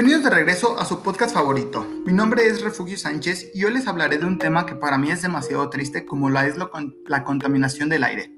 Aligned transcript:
Bienvenidos 0.00 0.30
de 0.30 0.34
regreso 0.34 0.80
a 0.80 0.86
su 0.86 1.02
podcast 1.02 1.34
favorito. 1.34 1.86
Mi 2.06 2.14
nombre 2.14 2.46
es 2.46 2.62
Refugio 2.62 2.96
Sánchez 2.96 3.50
y 3.52 3.64
hoy 3.64 3.74
les 3.74 3.86
hablaré 3.86 4.16
de 4.16 4.24
un 4.24 4.38
tema 4.38 4.64
que 4.64 4.74
para 4.74 4.96
mí 4.96 5.10
es 5.10 5.20
demasiado 5.20 5.68
triste 5.68 6.06
como 6.06 6.30
la 6.30 6.46
es 6.46 6.54
la 6.56 7.22
contaminación 7.22 7.90
del 7.90 8.04
aire. 8.04 8.34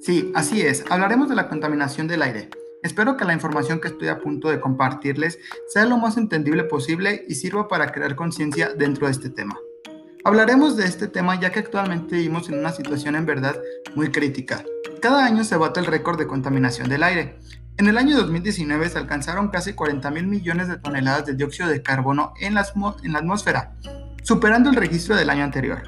Sí, 0.00 0.32
así 0.34 0.62
es, 0.62 0.82
hablaremos 0.88 1.28
de 1.28 1.34
la 1.34 1.50
contaminación 1.50 2.08
del 2.08 2.22
aire. 2.22 2.48
Espero 2.82 3.18
que 3.18 3.26
la 3.26 3.34
información 3.34 3.78
que 3.78 3.88
estoy 3.88 4.08
a 4.08 4.20
punto 4.20 4.48
de 4.48 4.58
compartirles 4.58 5.38
sea 5.68 5.84
lo 5.84 5.98
más 5.98 6.16
entendible 6.16 6.64
posible 6.64 7.26
y 7.28 7.34
sirva 7.34 7.68
para 7.68 7.92
crear 7.92 8.16
conciencia 8.16 8.70
dentro 8.70 9.04
de 9.04 9.12
este 9.12 9.28
tema. 9.28 9.58
Hablaremos 10.24 10.78
de 10.78 10.86
este 10.86 11.08
tema 11.08 11.38
ya 11.38 11.52
que 11.52 11.58
actualmente 11.58 12.16
vivimos 12.16 12.48
en 12.48 12.58
una 12.58 12.72
situación 12.72 13.16
en 13.16 13.26
verdad 13.26 13.60
muy 13.94 14.10
crítica. 14.10 14.64
Cada 15.02 15.26
año 15.26 15.44
se 15.44 15.58
bate 15.58 15.78
el 15.78 15.86
récord 15.86 16.18
de 16.18 16.26
contaminación 16.26 16.88
del 16.88 17.02
aire 17.02 17.38
en 17.82 17.88
el 17.88 17.98
año 17.98 18.16
2019 18.16 18.90
se 18.90 18.98
alcanzaron 18.98 19.48
casi 19.48 19.72
40 19.72 20.08
mil 20.12 20.28
millones 20.28 20.68
de 20.68 20.76
toneladas 20.76 21.26
de 21.26 21.34
dióxido 21.34 21.68
de 21.68 21.82
carbono 21.82 22.32
en 22.38 22.54
la, 22.54 22.64
en 23.02 23.12
la 23.12 23.18
atmósfera, 23.18 23.74
superando 24.22 24.70
el 24.70 24.76
registro 24.76 25.16
del 25.16 25.28
año 25.28 25.42
anterior. 25.42 25.82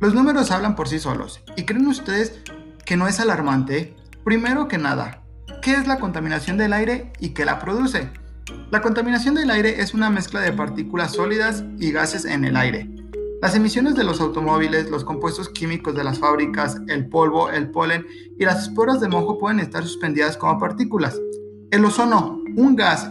Los 0.00 0.14
números 0.14 0.50
hablan 0.50 0.74
por 0.74 0.88
sí 0.88 0.98
solos. 0.98 1.42
¿Y 1.54 1.64
creen 1.64 1.86
ustedes 1.86 2.40
que 2.86 2.96
no 2.96 3.08
es 3.08 3.20
alarmante? 3.20 3.94
Primero 4.24 4.68
que 4.68 4.78
nada, 4.78 5.20
¿qué 5.60 5.74
es 5.74 5.86
la 5.86 5.98
contaminación 5.98 6.56
del 6.56 6.72
aire 6.72 7.12
y 7.20 7.34
qué 7.34 7.44
la 7.44 7.58
produce? 7.58 8.08
La 8.70 8.80
contaminación 8.80 9.34
del 9.34 9.50
aire 9.50 9.82
es 9.82 9.92
una 9.92 10.08
mezcla 10.08 10.40
de 10.40 10.52
partículas 10.52 11.12
sólidas 11.12 11.62
y 11.78 11.92
gases 11.92 12.24
en 12.24 12.46
el 12.46 12.56
aire. 12.56 12.88
Las 13.42 13.54
emisiones 13.54 13.94
de 13.96 14.04
los 14.04 14.22
automóviles, 14.22 14.88
los 14.88 15.04
compuestos 15.04 15.50
químicos 15.50 15.94
de 15.94 16.04
las 16.04 16.18
fábricas, 16.18 16.78
el 16.88 17.10
polvo, 17.10 17.50
el 17.50 17.70
polen 17.70 18.06
y 18.38 18.46
las 18.46 18.62
esporas 18.62 19.00
de 19.00 19.08
mojo 19.08 19.36
pueden 19.36 19.60
estar 19.60 19.82
suspendidas 19.82 20.38
como 20.38 20.58
partículas. 20.58 21.20
El 21.74 21.84
ozono, 21.84 22.40
un 22.54 22.76
gas, 22.76 23.10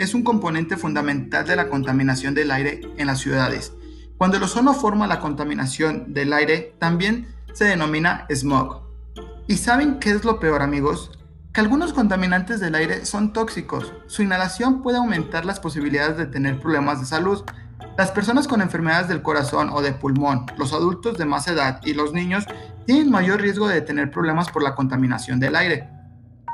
es 0.00 0.14
un 0.14 0.24
componente 0.24 0.76
fundamental 0.76 1.46
de 1.46 1.54
la 1.54 1.68
contaminación 1.68 2.34
del 2.34 2.50
aire 2.50 2.80
en 2.96 3.06
las 3.06 3.20
ciudades. 3.20 3.72
Cuando 4.18 4.36
el 4.36 4.42
ozono 4.42 4.74
forma 4.74 5.06
la 5.06 5.20
contaminación 5.20 6.12
del 6.12 6.32
aire, 6.32 6.74
también 6.80 7.28
se 7.52 7.66
denomina 7.66 8.26
smog. 8.28 8.82
¿Y 9.46 9.58
saben 9.58 10.00
qué 10.00 10.10
es 10.10 10.24
lo 10.24 10.40
peor, 10.40 10.60
amigos? 10.60 11.12
Que 11.52 11.60
algunos 11.60 11.92
contaminantes 11.92 12.58
del 12.58 12.74
aire 12.74 13.06
son 13.06 13.32
tóxicos. 13.32 13.92
Su 14.08 14.24
inhalación 14.24 14.82
puede 14.82 14.98
aumentar 14.98 15.44
las 15.44 15.60
posibilidades 15.60 16.16
de 16.16 16.26
tener 16.26 16.58
problemas 16.58 16.98
de 16.98 17.06
salud, 17.06 17.44
las 17.96 18.10
personas 18.10 18.48
con 18.48 18.60
enfermedades 18.60 19.06
del 19.06 19.22
corazón 19.22 19.70
o 19.72 19.82
de 19.82 19.92
pulmón, 19.92 20.46
los 20.58 20.72
adultos 20.72 21.16
de 21.16 21.26
más 21.26 21.46
edad 21.46 21.80
y 21.84 21.94
los 21.94 22.12
niños 22.12 22.44
tienen 22.86 23.08
mayor 23.08 23.40
riesgo 23.40 23.68
de 23.68 23.82
tener 23.82 24.10
problemas 24.10 24.50
por 24.50 24.64
la 24.64 24.74
contaminación 24.74 25.38
del 25.38 25.54
aire. 25.54 25.88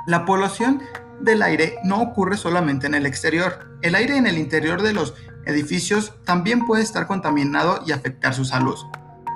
La 0.06 0.26
polución 0.26 0.82
del 1.20 1.42
aire 1.42 1.76
no 1.84 2.00
ocurre 2.02 2.36
solamente 2.36 2.86
en 2.86 2.94
el 2.94 3.06
exterior. 3.06 3.78
El 3.82 3.94
aire 3.94 4.16
en 4.16 4.26
el 4.26 4.38
interior 4.38 4.82
de 4.82 4.92
los 4.92 5.14
edificios 5.46 6.12
también 6.24 6.66
puede 6.66 6.82
estar 6.82 7.06
contaminado 7.06 7.82
y 7.86 7.92
afectar 7.92 8.34
su 8.34 8.44
salud. 8.44 8.76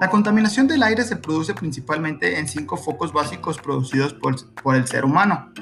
La 0.01 0.09
contaminación 0.09 0.67
del 0.67 0.83
aire 0.83 1.05
se 1.05 1.17
produce 1.17 1.53
principalmente 1.53 2.39
en 2.39 2.49
cinco 2.49 2.77
focos 2.77 3.13
básicos 3.13 3.59
producidos 3.59 4.15
por, 4.15 4.75
el 4.75 4.87
ser 4.87 5.05
humano. 5.05 5.53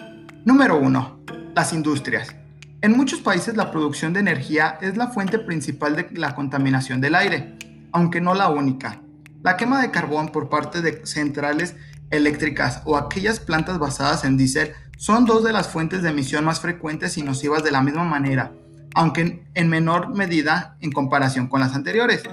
Número 0.45 0.79
1. 0.79 1.21
Las 1.55 1.73
industrias. 1.73 2.35
En 2.81 2.97
muchos 2.97 3.21
países 3.21 3.57
la 3.57 3.73
producción 3.73 4.13
de 4.13 4.21
energía 4.21 4.79
es 4.81 4.97
la 4.97 5.09
fuente 5.09 5.41
principal 5.41 5.97
de 5.97 6.09
la 6.13 6.37
contaminación 6.37 7.01
del 7.01 7.17
aire, 7.17 7.59
aunque 7.91 8.21
no 8.21 8.33
la 8.35 8.49
única. 8.49 9.03
La 9.43 9.57
quema 9.57 9.83
de 9.83 9.91
carbón 9.91 10.29
por 10.29 10.49
parte 10.49 10.83
de 10.83 11.05
centrales 11.05 11.75
eléctricas 12.11 12.83
o 12.85 12.97
aquellas 12.97 13.41
plantas 13.41 13.79
basadas 13.81 14.25
en 14.25 14.37
diésel 14.37 14.73
son 14.99 15.27
dos 15.27 15.45
de 15.45 15.53
las 15.53 15.69
fuentes 15.69 16.03
de 16.03 16.11
emisión 16.11 16.45
más 16.45 16.61
frecuentes 16.61 17.17
y 17.19 17.23
nocivas 17.23 17.63
de 17.63 17.71
la 17.71 17.83
misma 17.83 18.03
manera, 18.03 18.53
aunque 18.95 19.47
en 19.55 19.69
menor 19.69 20.09
medida 20.09 20.77
en 20.81 20.91
comparación 20.91 21.47
con 21.47 21.61
las 21.61 21.77
anteriores. 21.77 22.25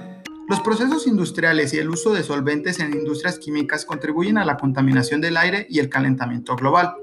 Los 0.48 0.60
procesos 0.60 1.06
industriales 1.06 1.72
y 1.72 1.78
el 1.78 1.88
uso 1.88 2.12
de 2.12 2.24
solventes 2.24 2.80
en 2.80 2.92
industrias 2.92 3.38
químicas 3.38 3.84
contribuyen 3.84 4.36
a 4.36 4.44
la 4.44 4.56
contaminación 4.56 5.20
del 5.20 5.36
aire 5.36 5.68
y 5.70 5.78
el 5.78 5.88
calentamiento 5.88 6.56
global. 6.56 6.94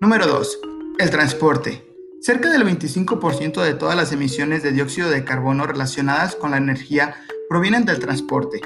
Número 0.00 0.28
2. 0.28 0.58
El 1.00 1.10
transporte. 1.10 1.84
Cerca 2.20 2.50
del 2.50 2.64
25% 2.64 3.60
de 3.60 3.74
todas 3.74 3.96
las 3.96 4.12
emisiones 4.12 4.62
de 4.62 4.70
dióxido 4.70 5.10
de 5.10 5.24
carbono 5.24 5.66
relacionadas 5.66 6.36
con 6.36 6.52
la 6.52 6.58
energía 6.58 7.16
provienen 7.48 7.84
del 7.84 7.98
transporte. 7.98 8.60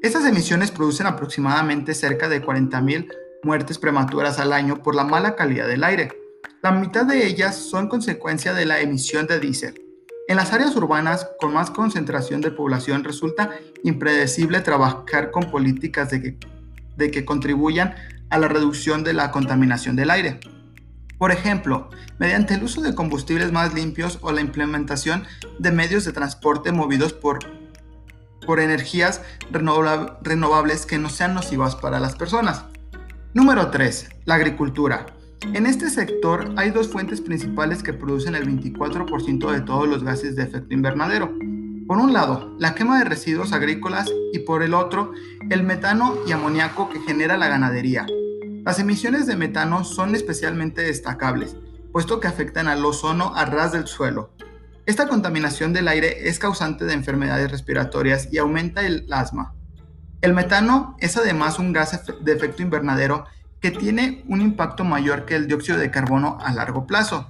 Estas 0.00 0.24
emisiones 0.26 0.70
producen 0.70 1.08
aproximadamente 1.08 1.92
cerca 1.94 2.28
de 2.28 2.40
40.000 2.40 3.08
muertes 3.42 3.78
prematuras 3.78 4.38
al 4.38 4.52
año 4.52 4.82
por 4.82 4.94
la 4.94 5.04
mala 5.04 5.34
calidad 5.34 5.66
del 5.66 5.84
aire. 5.84 6.12
La 6.62 6.70
mitad 6.70 7.04
de 7.04 7.26
ellas 7.26 7.56
son 7.56 7.88
consecuencia 7.88 8.54
de 8.54 8.66
la 8.66 8.80
emisión 8.80 9.26
de 9.26 9.40
diésel. 9.40 9.82
En 10.28 10.36
las 10.36 10.52
áreas 10.52 10.76
urbanas 10.76 11.28
con 11.40 11.52
más 11.52 11.70
concentración 11.70 12.40
de 12.40 12.52
población 12.52 13.02
resulta 13.02 13.50
impredecible 13.82 14.60
trabajar 14.60 15.32
con 15.32 15.50
políticas 15.50 16.10
de 16.10 16.38
que, 17.10 17.24
contribuyan 17.24 17.96
a 18.30 18.38
la 18.38 18.46
reducción 18.46 19.02
de 19.02 19.12
la 19.12 19.32
contaminación 19.32 19.96
del 19.96 20.10
aire. 20.10 20.38
Por 21.18 21.32
ejemplo, 21.32 21.90
mediante 22.18 22.54
el 22.54 22.62
uso 22.62 22.80
de 22.80 22.94
combustibles 22.94 23.50
más 23.50 23.74
limpios 23.74 24.18
o 24.22 24.30
la 24.30 24.40
implementación 24.40 25.24
de 25.58 25.72
medios 25.72 26.04
de 26.04 26.12
transporte 26.12 26.70
movidos 26.70 27.12
por, 27.12 27.40
por 28.46 28.60
energías 28.60 29.20
renovables 29.50 30.86
que 30.86 30.98
no 30.98 31.10
sean 31.10 31.34
nocivas 31.34 31.74
para 31.74 31.98
las 31.98 32.14
personas. 32.14 32.64
Número 33.34 33.70
3. 33.70 34.10
La 34.26 34.34
agricultura. 34.34 35.06
En 35.54 35.64
este 35.64 35.88
sector 35.88 36.52
hay 36.56 36.70
dos 36.70 36.88
fuentes 36.88 37.22
principales 37.22 37.82
que 37.82 37.94
producen 37.94 38.34
el 38.34 38.46
24% 38.46 39.50
de 39.50 39.62
todos 39.62 39.88
los 39.88 40.04
gases 40.04 40.36
de 40.36 40.42
efecto 40.42 40.74
invernadero. 40.74 41.32
Por 41.86 41.96
un 41.96 42.12
lado, 42.12 42.54
la 42.58 42.74
quema 42.74 42.98
de 42.98 43.06
residuos 43.06 43.54
agrícolas 43.54 44.12
y 44.34 44.40
por 44.40 44.62
el 44.62 44.74
otro, 44.74 45.12
el 45.48 45.62
metano 45.62 46.14
y 46.26 46.32
amoníaco 46.32 46.90
que 46.90 47.00
genera 47.00 47.38
la 47.38 47.48
ganadería. 47.48 48.06
Las 48.66 48.78
emisiones 48.78 49.26
de 49.26 49.36
metano 49.36 49.82
son 49.82 50.14
especialmente 50.14 50.82
destacables, 50.82 51.56
puesto 51.90 52.20
que 52.20 52.28
afectan 52.28 52.68
al 52.68 52.84
ozono 52.84 53.34
a 53.34 53.46
ras 53.46 53.72
del 53.72 53.86
suelo. 53.86 54.34
Esta 54.84 55.08
contaminación 55.08 55.72
del 55.72 55.88
aire 55.88 56.28
es 56.28 56.38
causante 56.38 56.84
de 56.84 56.92
enfermedades 56.92 57.50
respiratorias 57.50 58.28
y 58.30 58.36
aumenta 58.36 58.86
el 58.86 59.06
asma. 59.10 59.54
El 60.22 60.34
metano 60.34 60.96
es 61.00 61.16
además 61.16 61.58
un 61.58 61.72
gas 61.72 62.00
de 62.20 62.32
efecto 62.32 62.62
invernadero 62.62 63.26
que 63.60 63.72
tiene 63.72 64.24
un 64.28 64.40
impacto 64.40 64.84
mayor 64.84 65.24
que 65.24 65.34
el 65.34 65.48
dióxido 65.48 65.78
de 65.78 65.90
carbono 65.90 66.38
a 66.40 66.52
largo 66.52 66.86
plazo. 66.86 67.28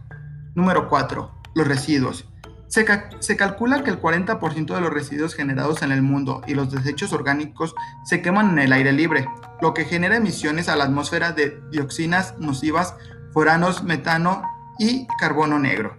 Número 0.54 0.91
4. 0.91 1.30
Los 1.54 1.66
residuos. 1.66 2.28
Se, 2.69 2.84
calcula 2.84 3.82
que 3.82 3.88
el 3.88 4.00
40% 4.00 4.75
de 4.75 4.80
los 4.82 4.92
residuos 4.92 5.34
generados 5.34 5.80
en 5.80 5.91
el 5.91 6.03
mundo 6.03 6.42
y 6.47 6.54
los 6.54 6.70
desechos 6.70 7.14
orgánicos 7.14 7.75
se 8.04 8.20
queman 8.20 8.50
en 8.50 8.58
el 8.58 8.72
aire 8.75 8.92
libre, 8.92 9.26
lo 9.62 9.72
que 9.72 9.86
genera 9.86 10.16
emisiones 10.16 10.69
a 10.69 10.76
la 10.76 10.84
atmósfera 10.84 11.32
de 11.32 11.62
dioxinas 11.70 12.34
nocivas, 12.38 12.94
foranos, 13.32 13.84
metano 13.84 14.42
y 14.78 15.06
carbono 15.19 15.59
negro. 15.59 15.97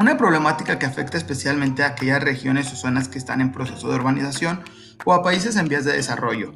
Una 0.00 0.16
problemática 0.16 0.78
que 0.78 0.86
afecta 0.86 1.18
especialmente 1.18 1.82
a 1.82 1.88
aquellas 1.88 2.22
regiones 2.22 2.72
o 2.72 2.76
zonas 2.76 3.08
que 3.08 3.18
están 3.18 3.42
en 3.42 3.52
proceso 3.52 3.88
de 3.88 3.96
urbanización 3.96 4.62
o 5.04 5.12
a 5.12 5.22
países 5.22 5.56
en 5.56 5.68
vías 5.68 5.84
de 5.84 5.92
desarrollo. 5.92 6.54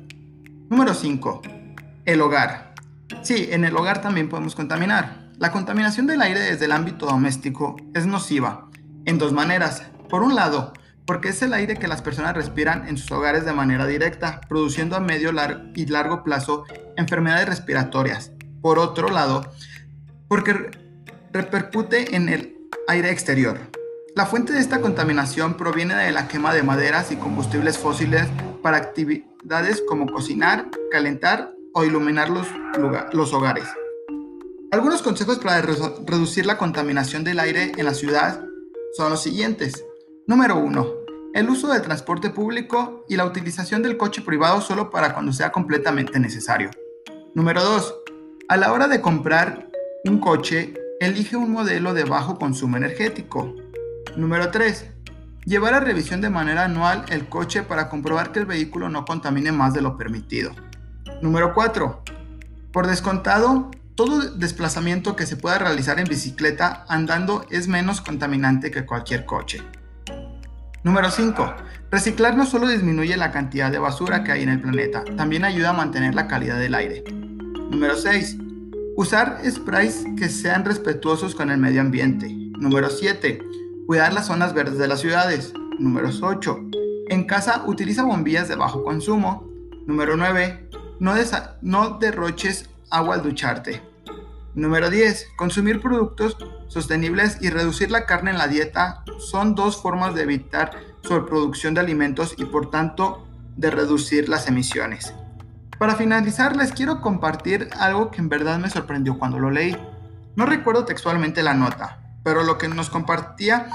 Número 0.68 0.94
5. 0.94 1.42
El 2.04 2.20
hogar. 2.20 2.74
Sí, 3.22 3.48
en 3.50 3.64
el 3.64 3.76
hogar 3.76 4.00
también 4.00 4.28
podemos 4.28 4.54
contaminar. 4.54 5.28
La 5.38 5.52
contaminación 5.52 6.06
del 6.06 6.22
aire 6.22 6.40
desde 6.40 6.66
el 6.66 6.72
ámbito 6.72 7.06
doméstico 7.06 7.76
es 7.94 8.06
nociva 8.06 8.68
en 9.04 9.18
dos 9.18 9.32
maneras. 9.32 9.82
Por 10.08 10.22
un 10.22 10.34
lado, 10.34 10.72
porque 11.06 11.30
es 11.30 11.42
el 11.42 11.54
aire 11.54 11.76
que 11.76 11.88
las 11.88 12.02
personas 12.02 12.34
respiran 12.34 12.86
en 12.86 12.96
sus 12.96 13.10
hogares 13.10 13.44
de 13.44 13.52
manera 13.52 13.86
directa, 13.86 14.40
produciendo 14.48 14.96
a 14.96 15.00
medio 15.00 15.32
y 15.74 15.86
largo 15.86 16.22
plazo 16.22 16.64
enfermedades 16.96 17.48
respiratorias. 17.48 18.32
Por 18.62 18.78
otro 18.78 19.08
lado, 19.08 19.52
porque 20.28 20.70
repercute 21.32 22.14
en 22.14 22.28
el 22.28 22.56
aire 22.86 23.10
exterior. 23.10 23.58
La 24.16 24.26
fuente 24.26 24.52
de 24.52 24.58
esta 24.58 24.80
contaminación 24.80 25.54
proviene 25.54 25.94
de 25.94 26.10
la 26.10 26.26
quema 26.26 26.52
de 26.52 26.64
maderas 26.64 27.12
y 27.12 27.16
combustibles 27.16 27.78
fósiles 27.78 28.26
para 28.60 28.76
actividades 28.76 29.82
como 29.88 30.06
cocinar, 30.06 30.68
calentar 30.90 31.54
o 31.72 31.84
iluminar 31.84 32.28
los, 32.28 33.32
hogares. 33.32 33.64
Algunos 34.72 35.02
consejos 35.02 35.38
para 35.38 35.60
reducir 35.62 36.44
la 36.44 36.58
contaminación 36.58 37.22
del 37.22 37.38
aire 37.38 37.72
en 37.76 37.84
la 37.84 37.94
ciudad 37.94 38.44
son 38.96 39.10
los 39.10 39.22
siguientes. 39.22 39.84
Número 40.26 40.56
1. 40.56 40.86
El 41.34 41.48
uso 41.48 41.68
del 41.68 41.82
transporte 41.82 42.30
público 42.30 43.04
y 43.08 43.16
la 43.16 43.24
utilización 43.24 43.82
del 43.82 43.96
coche 43.96 44.22
privado 44.22 44.60
solo 44.60 44.90
para 44.90 45.14
cuando 45.14 45.32
sea 45.32 45.52
completamente 45.52 46.18
necesario. 46.18 46.70
Número 47.34 47.62
2. 47.62 47.94
A 48.48 48.56
la 48.56 48.72
hora 48.72 48.88
de 48.88 49.00
comprar 49.00 49.70
un 50.04 50.18
coche, 50.18 50.74
elige 50.98 51.36
un 51.36 51.52
modelo 51.52 51.94
de 51.94 52.04
bajo 52.04 52.38
consumo 52.38 52.76
energético. 52.76 53.54
Número 54.16 54.50
3. 54.50 54.86
Llevar 55.44 55.74
a 55.74 55.80
revisión 55.80 56.20
de 56.20 56.30
manera 56.30 56.64
anual 56.64 57.04
el 57.08 57.28
coche 57.28 57.62
para 57.62 57.88
comprobar 57.88 58.32
que 58.32 58.40
el 58.40 58.46
vehículo 58.46 58.88
no 58.88 59.04
contamine 59.04 59.52
más 59.52 59.72
de 59.72 59.80
lo 59.80 59.96
permitido. 59.96 60.52
Número 61.22 61.54
4. 61.54 62.02
Por 62.72 62.86
descontado, 62.86 63.70
todo 63.94 64.20
desplazamiento 64.30 65.16
que 65.16 65.26
se 65.26 65.36
pueda 65.36 65.58
realizar 65.58 65.98
en 65.98 66.06
bicicleta 66.06 66.84
andando 66.88 67.46
es 67.50 67.68
menos 67.68 68.00
contaminante 68.00 68.70
que 68.70 68.86
cualquier 68.86 69.26
coche. 69.26 69.62
Número 70.82 71.10
5. 71.10 71.54
Reciclar 71.90 72.36
no 72.36 72.46
solo 72.46 72.68
disminuye 72.68 73.16
la 73.16 73.32
cantidad 73.32 73.70
de 73.70 73.78
basura 73.78 74.24
que 74.24 74.32
hay 74.32 74.42
en 74.42 74.48
el 74.48 74.60
planeta, 74.60 75.04
también 75.16 75.44
ayuda 75.44 75.70
a 75.70 75.74
mantener 75.74 76.14
la 76.14 76.26
calidad 76.26 76.58
del 76.58 76.74
aire. 76.74 77.04
Número 77.70 77.96
6. 77.96 78.38
Usar 78.96 79.40
sprays 79.48 80.04
que 80.16 80.28
sean 80.28 80.64
respetuosos 80.64 81.34
con 81.34 81.50
el 81.50 81.58
medio 81.58 81.80
ambiente. 81.80 82.28
Número 82.58 82.88
7. 82.88 83.40
Cuidar 83.86 84.12
las 84.12 84.26
zonas 84.26 84.54
verdes 84.54 84.78
de 84.78 84.88
las 84.88 85.00
ciudades. 85.00 85.52
Número 85.78 86.10
8. 86.22 86.60
En 87.08 87.24
casa 87.24 87.64
utiliza 87.66 88.04
bombillas 88.04 88.48
de 88.48 88.56
bajo 88.56 88.84
consumo. 88.84 89.48
Número 89.86 90.16
9. 90.16 90.70
No, 91.00 91.14
no 91.62 91.90
derroches 91.98 92.70
agua 92.90 93.16
al 93.16 93.22
ducharte. 93.22 93.82
Número 94.54 94.90
10. 94.90 95.28
Consumir 95.36 95.80
productos 95.80 96.36
sostenibles 96.68 97.38
y 97.40 97.50
reducir 97.50 97.90
la 97.90 98.06
carne 98.06 98.30
en 98.30 98.38
la 98.38 98.48
dieta 98.48 99.04
son 99.18 99.54
dos 99.54 99.80
formas 99.80 100.14
de 100.14 100.22
evitar 100.22 100.72
sobreproducción 101.02 101.74
de 101.74 101.80
alimentos 101.80 102.34
y 102.36 102.44
por 102.44 102.70
tanto 102.70 103.26
de 103.56 103.70
reducir 103.70 104.28
las 104.28 104.48
emisiones. 104.48 105.14
Para 105.78 105.96
finalizar 105.96 106.56
les 106.56 106.72
quiero 106.72 107.00
compartir 107.00 107.70
algo 107.78 108.10
que 108.10 108.20
en 108.20 108.28
verdad 108.28 108.58
me 108.58 108.68
sorprendió 108.68 109.18
cuando 109.18 109.38
lo 109.38 109.50
leí. 109.50 109.76
No 110.36 110.46
recuerdo 110.46 110.84
textualmente 110.84 111.42
la 111.42 111.54
nota, 111.54 111.99
pero 112.22 112.42
lo 112.42 112.58
que 112.58 112.68
nos 112.68 112.90
compartía 112.90 113.68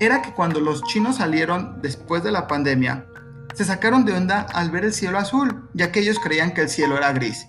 era 0.00 0.22
que 0.22 0.32
cuando 0.32 0.60
los 0.60 0.82
chinos 0.84 1.16
salieron 1.16 1.80
después 1.82 2.22
de 2.22 2.32
la 2.32 2.46
pandemia, 2.46 3.06
se 3.54 3.64
sacaron 3.64 4.04
de 4.04 4.12
onda 4.12 4.46
al 4.54 4.70
ver 4.70 4.84
el 4.84 4.92
cielo 4.92 5.18
azul, 5.18 5.68
ya 5.74 5.90
que 5.90 6.00
ellos 6.00 6.20
creían 6.20 6.52
que 6.52 6.62
el 6.62 6.68
cielo 6.68 6.96
era 6.96 7.12
gris. 7.12 7.46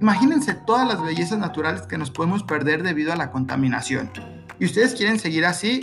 Imagínense 0.00 0.54
todas 0.54 0.86
las 0.86 1.02
bellezas 1.02 1.38
naturales 1.38 1.82
que 1.82 1.98
nos 1.98 2.10
podemos 2.10 2.44
perder 2.44 2.84
debido 2.84 3.12
a 3.12 3.16
la 3.16 3.32
contaminación. 3.32 4.10
¿Y 4.60 4.66
ustedes 4.66 4.94
quieren 4.94 5.18
seguir 5.18 5.44
así 5.44 5.80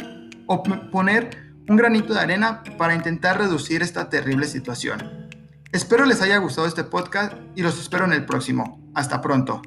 o 0.48 0.64
poner 0.64 1.54
un 1.68 1.76
granito 1.76 2.14
de 2.14 2.22
arena 2.22 2.64
para 2.78 2.96
intentar 2.96 3.38
reducir 3.38 3.82
esta 3.82 4.10
terrible 4.10 4.48
situación? 4.48 5.28
Espero 5.74 6.06
les 6.06 6.22
haya 6.22 6.38
gustado 6.38 6.68
este 6.68 6.86
podcast 6.86 7.34
y 7.56 7.62
los 7.62 7.78
espero 7.78 8.06
en 8.06 8.14
el 8.14 8.26
próximo. 8.26 8.80
Hasta 8.94 9.20
pronto. 9.20 9.62